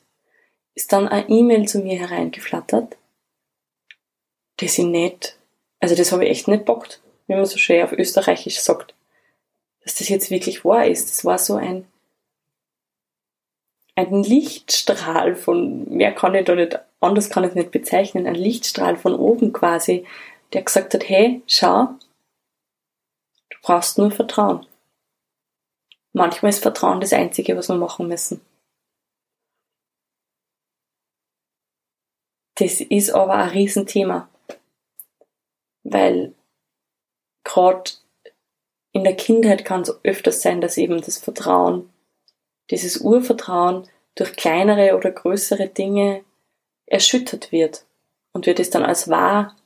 ist 0.75 0.93
dann 0.93 1.09
eine 1.09 1.29
E-Mail 1.29 1.69
zu 1.69 1.81
mir 1.81 1.99
hereingeflattert, 1.99 2.97
das 4.63 4.79
ich 4.79 4.85
nicht, 4.85 5.37
also 5.81 5.95
das 5.95 6.13
habe 6.13 6.25
ich 6.25 6.31
echt 6.31 6.49
nicht 6.49 6.65
bockt, 6.65 7.01
wie 7.27 7.35
man 7.35 7.45
so 7.45 7.59
schön 7.59 7.83
auf 7.83 7.93
Österreichisch 7.93 8.61
sagt, 8.61 8.95
dass 9.83 9.95
das 9.97 10.09
jetzt 10.09 10.31
wirklich 10.31 10.65
wahr 10.65 10.87
ist. 10.87 11.11
Das 11.11 11.25
war 11.25 11.39
so 11.39 11.57
ein 11.57 11.87
ein 13.95 14.23
Lichtstrahl 14.23 15.37
von, 15.37 15.89
mehr 15.89 16.15
kann 16.15 16.35
ich 16.35 16.45
da 16.45 16.55
nicht, 16.55 16.79
anders 17.01 17.31
kann 17.31 17.45
ich 17.45 17.51
es 17.51 17.57
nicht 17.57 17.71
bezeichnen, 17.71 18.27
ein 18.27 18.35
Lichtstrahl 18.35 18.97
von 18.97 19.15
oben 19.15 19.53
quasi, 19.53 20.07
der 20.53 20.63
gesagt 20.63 20.95
hat, 20.95 21.09
hey, 21.09 21.43
schau, 21.47 21.89
du 23.51 23.59
brauchst 23.63 23.99
nur 23.99 24.11
Vertrauen. 24.11 24.67
Manchmal 26.13 26.51
ist 26.51 26.63
Vertrauen 26.63 27.01
das 27.01 27.13
Einzige, 27.13 27.57
was 27.57 27.69
wir 27.69 27.77
machen 27.77 28.09
müssen. 28.09 28.41
Das 32.57 32.81
ist 32.81 33.11
aber 33.11 33.35
ein 33.35 33.49
Riesenthema, 33.49 34.29
weil 35.85 36.33
gerade 37.45 37.91
in 38.93 39.05
der 39.05 39.17
Kindheit 39.17 39.65
kann 39.65 39.83
es 39.83 40.05
öfters 40.05 40.43
sein, 40.43 40.61
dass 40.61 40.77
eben 40.77 41.01
das 41.01 41.19
Vertrauen 41.19 41.91
dieses 42.71 42.99
Urvertrauen 42.99 43.89
durch 44.15 44.37
kleinere 44.37 44.97
oder 44.97 45.11
größere 45.11 45.69
Dinge 45.69 46.25
erschüttert 46.87 47.53
wird 47.53 47.85
und 48.33 48.47
wir 48.47 48.55
das 48.55 48.71
dann 48.71 48.85
als 48.85 49.09
wahr 49.09 49.57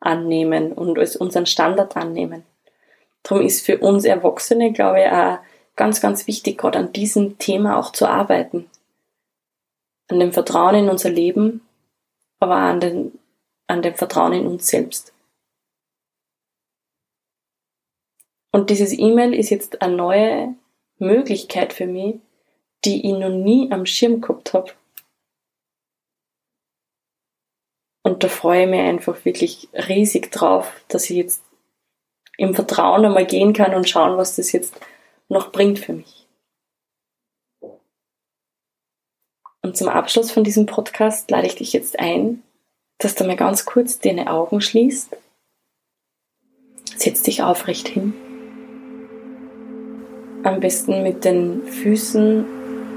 annehmen 0.00 0.72
und 0.72 0.98
als 0.98 1.16
unseren 1.16 1.46
Standard 1.46 1.96
annehmen. 1.96 2.44
Darum 3.22 3.44
ist 3.44 3.64
für 3.64 3.78
uns 3.78 4.04
Erwachsene, 4.04 4.72
glaube 4.72 5.00
ich, 5.00 5.06
auch 5.06 5.38
ganz, 5.76 6.00
ganz 6.00 6.26
wichtig, 6.26 6.58
gerade 6.58 6.78
an 6.78 6.92
diesem 6.92 7.38
Thema 7.38 7.78
auch 7.78 7.92
zu 7.92 8.06
arbeiten. 8.06 8.68
An 10.08 10.18
dem 10.18 10.32
Vertrauen 10.32 10.74
in 10.74 10.88
unser 10.88 11.10
Leben, 11.10 11.60
aber 12.40 12.56
auch 12.56 12.70
an, 12.70 12.80
den, 12.80 13.18
an 13.72 13.82
dem 13.82 13.94
Vertrauen 13.94 14.34
in 14.34 14.46
uns 14.46 14.66
selbst. 14.66 15.14
Und 18.52 18.68
dieses 18.68 18.92
E-Mail 18.92 19.32
ist 19.32 19.48
jetzt 19.48 19.80
eine 19.80 19.96
neue 19.96 20.54
Möglichkeit 20.98 21.72
für 21.72 21.86
mich, 21.86 22.16
die 22.84 23.06
ich 23.06 23.12
noch 23.12 23.30
nie 23.30 23.72
am 23.72 23.86
Schirm 23.86 24.20
gehabt 24.20 24.52
habe. 24.52 24.72
Und 28.04 28.22
da 28.22 28.28
freue 28.28 28.64
ich 28.64 28.68
mich 28.68 28.80
einfach 28.80 29.24
wirklich 29.24 29.68
riesig 29.72 30.30
drauf, 30.30 30.84
dass 30.88 31.08
ich 31.08 31.16
jetzt 31.16 31.42
im 32.36 32.54
Vertrauen 32.54 33.06
einmal 33.06 33.26
gehen 33.26 33.54
kann 33.54 33.74
und 33.74 33.88
schauen, 33.88 34.18
was 34.18 34.36
das 34.36 34.52
jetzt 34.52 34.74
noch 35.28 35.50
bringt 35.50 35.78
für 35.78 35.94
mich. 35.94 36.26
Und 39.62 39.76
zum 39.76 39.88
Abschluss 39.88 40.30
von 40.30 40.44
diesem 40.44 40.66
Podcast 40.66 41.30
lade 41.30 41.46
ich 41.46 41.54
dich 41.54 41.72
jetzt 41.72 41.98
ein, 41.98 42.42
dass 43.02 43.14
du 43.14 43.24
mal 43.24 43.36
ganz 43.36 43.64
kurz 43.64 43.98
deine 43.98 44.30
Augen 44.30 44.60
schließt. 44.60 45.16
Setz 46.96 47.22
dich 47.22 47.42
aufrecht 47.42 47.88
hin 47.88 48.14
am 50.44 50.60
besten 50.60 51.02
mit 51.02 51.24
den 51.24 51.62
Füßen 51.62 52.44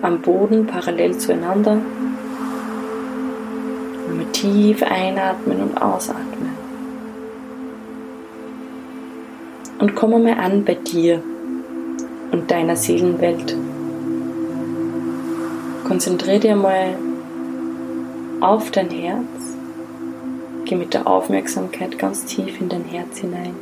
am 0.01 0.21
Boden 0.21 0.67
parallel 0.67 1.17
zueinander. 1.17 1.75
Mal 4.15 4.25
tief 4.31 4.83
einatmen 4.83 5.61
und 5.61 5.77
ausatmen. 5.77 6.49
Und 9.79 9.95
komm 9.95 10.11
mal 10.11 10.33
an 10.33 10.63
bei 10.63 10.75
dir 10.75 11.21
und 12.31 12.49
deiner 12.49 12.75
Seelenwelt. 12.75 13.55
Konzentriere 15.85 16.39
dir 16.39 16.55
mal 16.55 16.97
auf 18.41 18.71
dein 18.71 18.89
Herz. 18.89 19.34
Geh 20.65 20.75
mit 20.75 20.95
der 20.95 21.05
Aufmerksamkeit 21.05 21.99
ganz 21.99 22.25
tief 22.25 22.59
in 22.59 22.69
dein 22.69 22.85
Herz 22.85 23.19
hinein. 23.19 23.53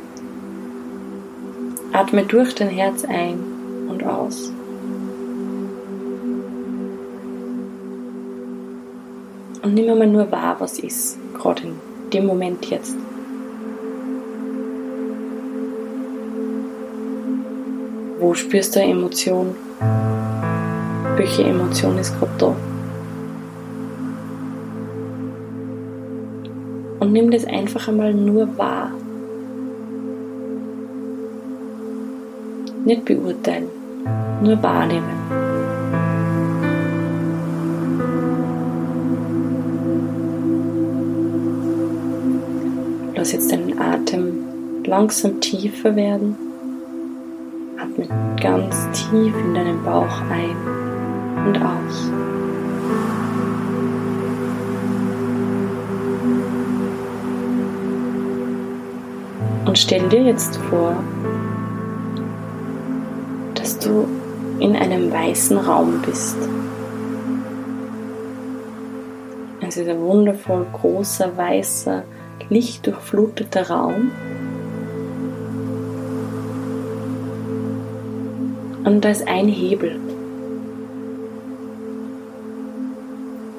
Atme 1.92 2.24
durch 2.24 2.54
dein 2.54 2.70
Herz 2.70 3.04
ein 3.04 3.38
und 3.90 4.02
aus. 4.04 4.50
Und 9.62 9.74
nimm 9.74 9.90
einmal 9.90 10.06
nur 10.06 10.32
wahr, 10.32 10.56
was 10.60 10.78
ist, 10.78 11.18
gerade 11.34 11.64
in 11.64 11.74
dem 12.10 12.24
Moment 12.24 12.64
jetzt. 12.70 12.96
Wo 18.18 18.32
spürst 18.32 18.74
du 18.76 18.80
eine 18.80 18.92
Emotion? 18.92 19.54
Welche 21.16 21.44
Emotion 21.44 21.98
ist 21.98 22.18
gerade 22.18 22.32
da? 22.38 22.73
Und 27.04 27.12
nimm 27.12 27.30
das 27.30 27.44
einfach 27.44 27.86
einmal 27.86 28.14
nur 28.14 28.56
wahr. 28.56 28.90
Nicht 32.86 33.04
beurteilen, 33.04 33.66
nur 34.42 34.62
wahrnehmen. 34.62 35.04
Lass 43.14 43.32
jetzt 43.32 43.52
deinen 43.52 43.78
Atem 43.78 44.38
langsam 44.86 45.42
tiefer 45.42 45.94
werden. 45.94 46.36
Atme 47.76 48.08
ganz 48.40 48.74
tief 48.92 49.34
in 49.44 49.52
deinen 49.52 49.84
Bauch 49.84 50.22
ein 50.30 50.56
und 51.46 51.58
aus. 51.58 52.33
Und 59.74 59.78
stell 59.78 60.08
dir 60.08 60.22
jetzt 60.22 60.56
vor, 60.70 60.94
dass 63.56 63.76
du 63.80 64.06
in 64.60 64.76
einem 64.76 65.10
weißen 65.10 65.58
Raum 65.58 66.00
bist. 66.06 66.36
Es 69.66 69.76
ist 69.76 69.88
ein 69.88 69.98
wundervoll 69.98 70.64
großer, 70.74 71.36
weißer, 71.36 72.04
lichtdurchfluteter 72.50 73.68
Raum. 73.68 74.12
Und 78.84 79.04
da 79.04 79.08
ist 79.08 79.26
ein 79.26 79.48
Hebel. 79.48 79.98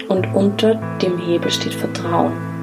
Und 0.08 0.34
unter 0.34 0.76
dem 1.02 1.18
Hebel 1.18 1.52
steht 1.52 1.74
Vertrauen. 1.74 2.55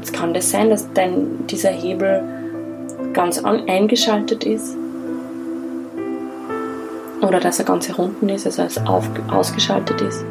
Jetzt 0.00 0.14
kann 0.14 0.32
das 0.32 0.50
sein, 0.50 0.70
dass 0.70 0.90
dein, 0.94 1.46
dieser 1.46 1.68
Hebel 1.68 2.22
ganz 3.12 3.44
eingeschaltet 3.44 4.44
ist 4.44 4.74
oder 7.20 7.38
dass 7.38 7.58
er 7.58 7.66
ganz 7.66 7.84
hier 7.84 7.98
unten 7.98 8.30
ist, 8.30 8.46
also 8.46 8.62
als 8.62 8.78
auf, 8.86 9.06
ausgeschaltet 9.30 10.00
ist 10.00 10.24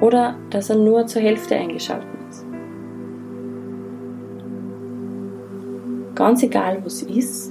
oder 0.00 0.36
dass 0.50 0.70
er 0.70 0.76
nur 0.76 1.04
zur 1.08 1.20
Hälfte 1.20 1.56
eingeschaltet 1.56 2.06
ist. 2.30 2.44
Ganz 6.14 6.44
egal, 6.44 6.78
wo 6.80 6.86
es 6.86 7.02
ist, 7.02 7.50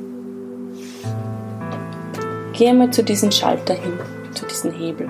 gehe 2.54 2.74
mal 2.74 2.92
zu 2.92 3.04
diesem 3.04 3.30
Schalter 3.32 3.74
hin, 3.74 4.00
zu 4.34 4.46
diesem 4.46 4.72
Hebel. 4.72 5.10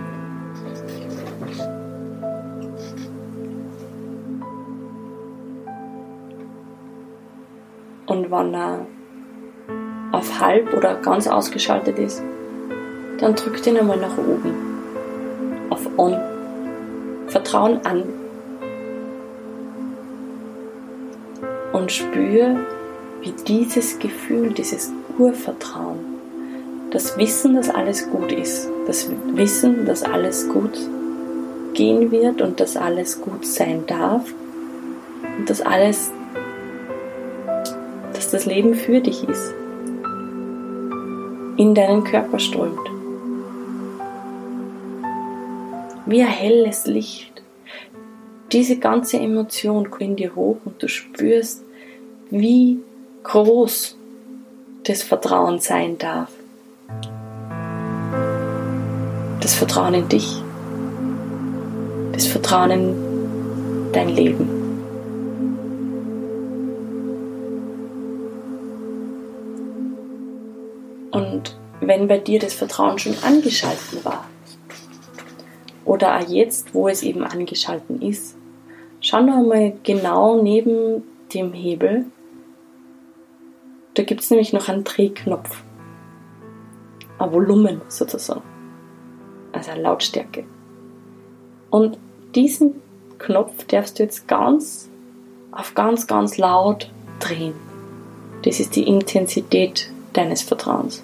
Wenn 8.37 8.53
er 8.53 8.85
auf 10.11 10.39
halb 10.39 10.73
oder 10.73 10.95
ganz 10.95 11.27
ausgeschaltet 11.27 11.99
ist, 11.99 12.21
dann 13.19 13.35
drückt 13.35 13.65
ihn 13.67 13.77
einmal 13.77 13.97
nach 13.97 14.17
oben 14.17 14.53
auf 15.69 15.87
On. 15.97 16.15
Vertrauen 17.27 17.79
an. 17.85 18.03
Und 21.73 21.91
spür, 21.91 22.55
wie 23.21 23.33
dieses 23.47 23.99
Gefühl, 23.99 24.51
dieses 24.51 24.91
Urvertrauen, 25.17 25.99
das 26.91 27.17
Wissen, 27.17 27.55
dass 27.55 27.69
alles 27.69 28.09
gut 28.09 28.31
ist, 28.31 28.69
das 28.87 29.09
Wissen, 29.33 29.85
dass 29.85 30.03
alles 30.03 30.47
gut 30.47 30.77
gehen 31.73 32.11
wird 32.11 32.41
und 32.41 32.59
dass 32.59 32.77
alles 32.77 33.21
gut 33.21 33.45
sein 33.45 33.83
darf 33.85 34.33
und 35.37 35.49
dass 35.49 35.61
alles, 35.61 36.11
dass 38.25 38.31
das 38.31 38.45
Leben 38.47 38.73
für 38.73 39.01
dich 39.01 39.23
ist, 39.29 39.53
in 41.57 41.75
deinen 41.75 42.03
Körper 42.03 42.39
strömt. 42.39 42.79
Wie 46.07 46.23
ein 46.23 46.27
helles 46.27 46.87
Licht. 46.87 47.43
Diese 48.51 48.79
ganze 48.79 49.19
Emotion 49.19 49.91
kommt 49.91 50.01
in 50.01 50.15
dir 50.15 50.35
hoch 50.35 50.57
und 50.65 50.81
du 50.81 50.87
spürst, 50.87 51.61
wie 52.31 52.79
groß 53.23 53.95
das 54.85 55.03
Vertrauen 55.03 55.59
sein 55.59 55.99
darf. 55.99 56.29
Das 59.39 59.53
Vertrauen 59.53 59.93
in 59.93 60.09
dich. 60.09 60.41
Das 62.11 62.25
Vertrauen 62.25 62.71
in 62.71 63.91
dein 63.93 64.09
Leben. 64.09 64.54
Wenn 71.87 72.07
bei 72.07 72.17
dir 72.17 72.39
das 72.39 72.53
Vertrauen 72.53 72.99
schon 72.99 73.15
angeschalten 73.23 74.03
war, 74.03 74.25
oder 75.85 76.17
auch 76.17 76.27
jetzt, 76.27 76.73
wo 76.73 76.87
es 76.87 77.03
eben 77.03 77.23
angeschalten 77.23 78.01
ist, 78.01 78.35
schau 78.99 79.21
noch 79.21 79.37
einmal 79.37 79.73
genau 79.83 80.41
neben 80.41 81.03
dem 81.33 81.53
Hebel. 81.53 82.05
Da 83.93 84.03
gibt 84.03 84.21
es 84.21 84.31
nämlich 84.31 84.51
noch 84.51 84.67
einen 84.67 84.83
Drehknopf. 84.83 85.63
Ein 87.19 87.31
Volumen 87.31 87.81
sozusagen. 87.87 88.41
Also 89.53 89.71
eine 89.71 89.83
Lautstärke. 89.83 90.43
Und 91.69 91.97
diesen 92.33 92.81
Knopf 93.19 93.63
darfst 93.65 93.99
du 93.99 94.03
jetzt 94.03 94.27
ganz 94.27 94.89
auf 95.51 95.73
ganz, 95.75 96.07
ganz 96.07 96.37
laut 96.37 96.91
drehen. 97.19 97.53
Das 98.43 98.59
ist 98.59 98.75
die 98.75 98.87
Intensität 98.87 99.89
deines 100.13 100.41
Vertrauens. 100.41 101.03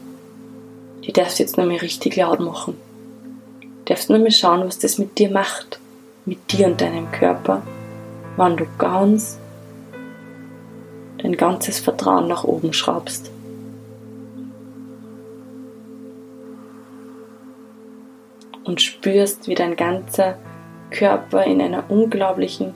Die 1.06 1.14
darfst 1.14 1.40
du 1.40 1.44
jetzt 1.44 1.58
nämlich 1.58 1.82
richtig 1.82 2.16
laut 2.16 2.40
machen. 2.40 2.78
Du 3.62 3.68
darfst 3.86 4.10
nur 4.10 4.20
mal 4.20 4.32
schauen, 4.32 4.62
was 4.66 4.80
das 4.80 4.98
mit 4.98 5.18
dir 5.18 5.32
macht, 5.32 5.80
mit 6.26 6.52
dir 6.52 6.68
und 6.68 6.82
deinem 6.82 7.12
Körper, 7.12 7.64
wann 8.38 8.58
du 8.58 8.66
ganz 8.78 9.38
dein 11.18 11.38
ganzes 11.38 11.80
Vertrauen 11.80 12.28
nach 12.28 12.44
oben 12.44 12.74
schraubst. 12.74 13.30
Und 18.64 18.82
spürst, 18.82 19.48
wie 19.48 19.56
dein 19.56 19.76
ganzer 19.76 20.38
Körper 20.90 21.44
in 21.44 21.62
einer 21.62 21.84
unglaublichen 21.90 22.74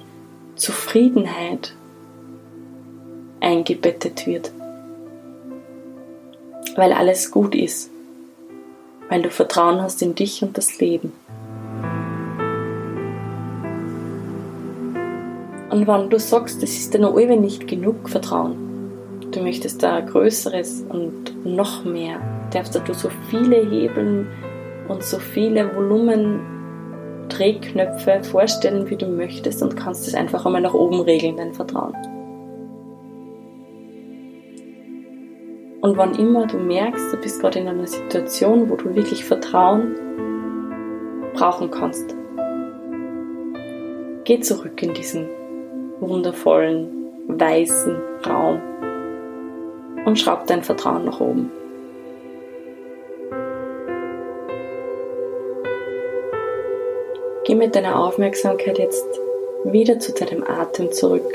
Zufriedenheit 0.56 1.74
eingebettet 3.40 4.28
wird 4.28 4.52
weil 6.76 6.94
alles 6.94 7.32
gut 7.32 7.56
ist, 7.56 7.90
weil 9.10 9.22
du 9.22 9.30
Vertrauen 9.30 9.82
hast 9.82 10.02
in 10.02 10.16
dich 10.16 10.42
und 10.42 10.58
das 10.58 10.80
Leben. 10.80 11.14
Und 15.70 15.88
wenn 15.88 16.10
du 16.10 16.20
sagst, 16.20 16.64
das 16.64 16.72
ist 16.72 16.94
dir 16.94 17.00
noch 17.00 17.16
allweil 17.16 17.40
nicht 17.40 17.68
genug 17.68 18.10
Vertrauen, 18.10 18.56
du 19.32 19.42
möchtest 19.42 19.84
da 19.84 20.00
Größeres 20.00 20.86
und 20.88 21.46
noch 21.46 21.84
mehr, 21.84 22.20
darfst 22.52 22.76
du 22.76 22.94
so 22.94 23.10
viele 23.30 23.58
Hebeln 23.58 24.28
und 24.88 25.04
so 25.04 25.20
viele 25.20 25.76
Volumen 25.76 26.40
Drehknöpfe 27.30 28.24
vorstellen, 28.24 28.90
wie 28.90 28.96
du 28.96 29.08
möchtest 29.08 29.62
und 29.64 29.76
kannst 29.76 30.08
es 30.08 30.14
einfach 30.14 30.46
einmal 30.46 30.62
nach 30.62 30.74
oben 30.74 31.02
regeln, 31.02 31.38
dein 31.38 31.54
Vertrauen. 31.54 32.15
Und 35.86 35.98
wann 35.98 36.16
immer 36.16 36.48
du 36.48 36.58
merkst, 36.58 37.14
du 37.14 37.18
bist 37.18 37.40
gerade 37.40 37.60
in 37.60 37.68
einer 37.68 37.86
Situation, 37.86 38.72
wo 38.72 38.76
du 38.76 38.96
wirklich 38.96 39.24
Vertrauen 39.24 39.96
brauchen 41.36 41.70
kannst, 41.70 42.16
geh 44.24 44.40
zurück 44.40 44.82
in 44.82 44.96
diesen 44.96 45.30
wundervollen, 46.00 46.90
weißen 47.28 47.96
Raum 48.26 48.62
und 50.08 50.18
schraub 50.18 50.48
dein 50.48 50.64
Vertrauen 50.64 51.06
nach 51.06 51.20
oben. 51.20 51.52
Geh 57.46 57.54
mit 57.54 57.76
deiner 57.76 58.00
Aufmerksamkeit 58.00 58.80
jetzt 58.80 59.06
wieder 59.66 60.00
zu 60.00 60.14
deinem 60.14 60.44
Atem 60.46 60.92
zurück. 60.92 61.32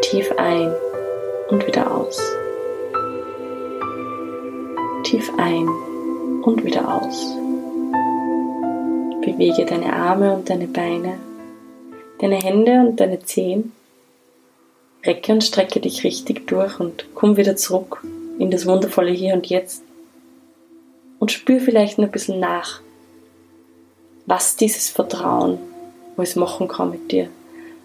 Tief 0.00 0.32
ein 0.38 0.72
und 1.48 1.66
wieder 1.66 1.90
aus. 1.90 2.20
Tief 5.04 5.30
ein 5.38 5.66
und 6.42 6.64
wieder 6.64 7.02
aus. 7.02 7.34
Bewege 9.22 9.64
deine 9.64 9.92
Arme 9.92 10.34
und 10.34 10.50
deine 10.50 10.66
Beine, 10.66 11.18
deine 12.18 12.36
Hände 12.36 12.80
und 12.80 13.00
deine 13.00 13.20
Zehen. 13.20 13.72
Recke 15.04 15.32
und 15.32 15.44
strecke 15.44 15.80
dich 15.80 16.04
richtig 16.04 16.46
durch 16.46 16.78
und 16.80 17.06
komm 17.14 17.36
wieder 17.36 17.56
zurück 17.56 18.02
in 18.38 18.50
das 18.50 18.66
wundervolle 18.66 19.12
Hier 19.12 19.34
und 19.34 19.46
Jetzt. 19.46 19.82
Und 21.18 21.32
spür 21.32 21.60
vielleicht 21.60 21.98
noch 21.98 22.06
ein 22.06 22.12
bisschen 22.12 22.40
nach, 22.40 22.80
was 24.26 24.56
dieses 24.56 24.90
Vertrauen 24.90 25.58
alles 26.16 26.36
machen 26.36 26.68
kann 26.68 26.90
mit 26.90 27.10
dir. 27.10 27.28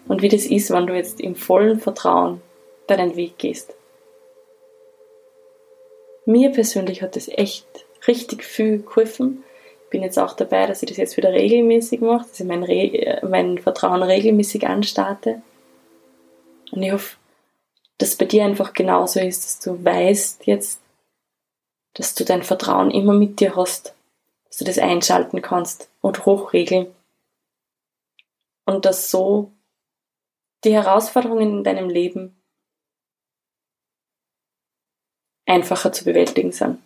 Und 0.06 0.22
wie 0.22 0.28
das 0.28 0.44
ist, 0.44 0.70
wenn 0.70 0.86
du 0.86 0.94
jetzt 0.94 1.20
im 1.20 1.34
vollen 1.34 1.80
Vertrauen 1.80 2.40
deinen 2.86 3.16
Weg 3.16 3.38
gehst. 3.38 3.74
Mir 6.26 6.50
persönlich 6.50 7.02
hat 7.02 7.16
das 7.16 7.28
echt 7.28 7.66
richtig 8.06 8.44
viel 8.44 8.82
geholfen. 8.82 9.44
Ich 9.84 9.90
bin 9.90 10.02
jetzt 10.02 10.18
auch 10.18 10.34
dabei, 10.34 10.66
dass 10.66 10.82
ich 10.82 10.88
das 10.88 10.96
jetzt 10.96 11.16
wieder 11.16 11.32
regelmäßig 11.32 12.00
mache, 12.00 12.26
dass 12.28 12.40
ich 12.40 12.46
mein, 12.46 12.62
Re 12.62 13.20
mein 13.28 13.58
Vertrauen 13.58 14.02
regelmäßig 14.02 14.66
anstarte. 14.66 15.42
Und 16.72 16.82
ich 16.82 16.92
hoffe, 16.92 17.16
dass 17.98 18.16
bei 18.16 18.24
dir 18.24 18.44
einfach 18.44 18.72
genauso 18.72 19.20
ist, 19.20 19.44
dass 19.44 19.60
du 19.60 19.84
weißt 19.84 20.46
jetzt, 20.46 20.80
dass 21.94 22.14
du 22.14 22.24
dein 22.24 22.42
Vertrauen 22.42 22.90
immer 22.90 23.12
mit 23.12 23.38
dir 23.38 23.54
hast, 23.54 23.94
dass 24.48 24.58
du 24.58 24.64
das 24.64 24.78
einschalten 24.78 25.42
kannst 25.42 25.88
und 26.00 26.26
hochregeln. 26.26 26.86
Und 28.64 28.84
dass 28.84 29.10
so 29.10 29.52
die 30.64 30.72
Herausforderungen 30.72 31.58
in 31.58 31.64
deinem 31.64 31.88
Leben 31.88 32.34
einfacher 35.46 35.92
zu 35.92 36.04
bewältigen 36.04 36.52
sind, 36.52 36.78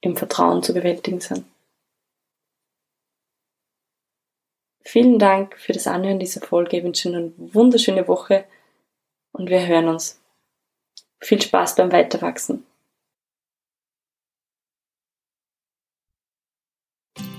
im 0.00 0.16
Vertrauen 0.16 0.62
zu 0.62 0.74
bewältigen 0.74 1.20
sind. 1.20 1.44
Vielen 4.84 5.18
Dank 5.18 5.58
für 5.58 5.72
das 5.72 5.86
Anhören 5.86 6.18
dieser 6.18 6.40
Folge. 6.40 6.78
Ich 6.78 6.84
wünsche 6.84 7.08
Ihnen 7.08 7.34
eine 7.38 7.54
wunderschöne 7.54 8.08
Woche 8.08 8.44
und 9.32 9.48
wir 9.48 9.66
hören 9.66 9.88
uns. 9.88 10.20
Viel 11.20 11.40
Spaß 11.40 11.76
beim 11.76 11.92
Weiterwachsen. 11.92 12.66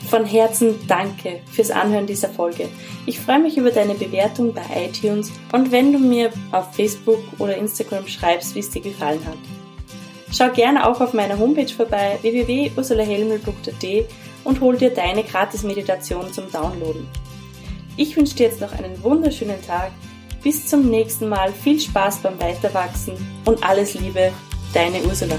Von 0.09 0.25
Herzen 0.25 0.79
danke 0.87 1.41
fürs 1.51 1.71
Anhören 1.71 2.05
dieser 2.05 2.29
Folge. 2.29 2.69
Ich 3.05 3.19
freue 3.19 3.39
mich 3.39 3.57
über 3.57 3.71
deine 3.71 3.95
Bewertung 3.95 4.53
bei 4.53 4.63
iTunes 4.85 5.31
und 5.51 5.71
wenn 5.71 5.91
du 5.91 5.99
mir 5.99 6.31
auf 6.51 6.75
Facebook 6.75 7.19
oder 7.39 7.57
Instagram 7.57 8.07
schreibst, 8.07 8.55
wie 8.55 8.59
es 8.59 8.69
dir 8.69 8.81
gefallen 8.81 9.25
hat. 9.25 9.62
Schau 10.35 10.49
gerne 10.49 10.89
auch 10.89 10.99
auf 10.99 11.13
meiner 11.13 11.37
Homepage 11.37 11.71
vorbei 11.71 12.17
www.ursulahelmel.at 12.21 14.05
und 14.43 14.61
hol 14.61 14.75
dir 14.75 14.89
deine 14.89 15.23
Gratis-Meditation 15.23 16.33
zum 16.33 16.51
Downloaden. 16.51 17.07
Ich 17.97 18.17
wünsche 18.17 18.35
dir 18.35 18.47
jetzt 18.47 18.59
noch 18.59 18.71
einen 18.71 19.01
wunderschönen 19.03 19.61
Tag. 19.61 19.91
Bis 20.41 20.65
zum 20.65 20.89
nächsten 20.89 21.29
Mal. 21.29 21.53
Viel 21.53 21.79
Spaß 21.79 22.17
beim 22.17 22.41
Weiterwachsen 22.41 23.13
und 23.45 23.63
alles 23.63 23.93
Liebe, 23.93 24.31
deine 24.73 25.03
Ursula. 25.03 25.37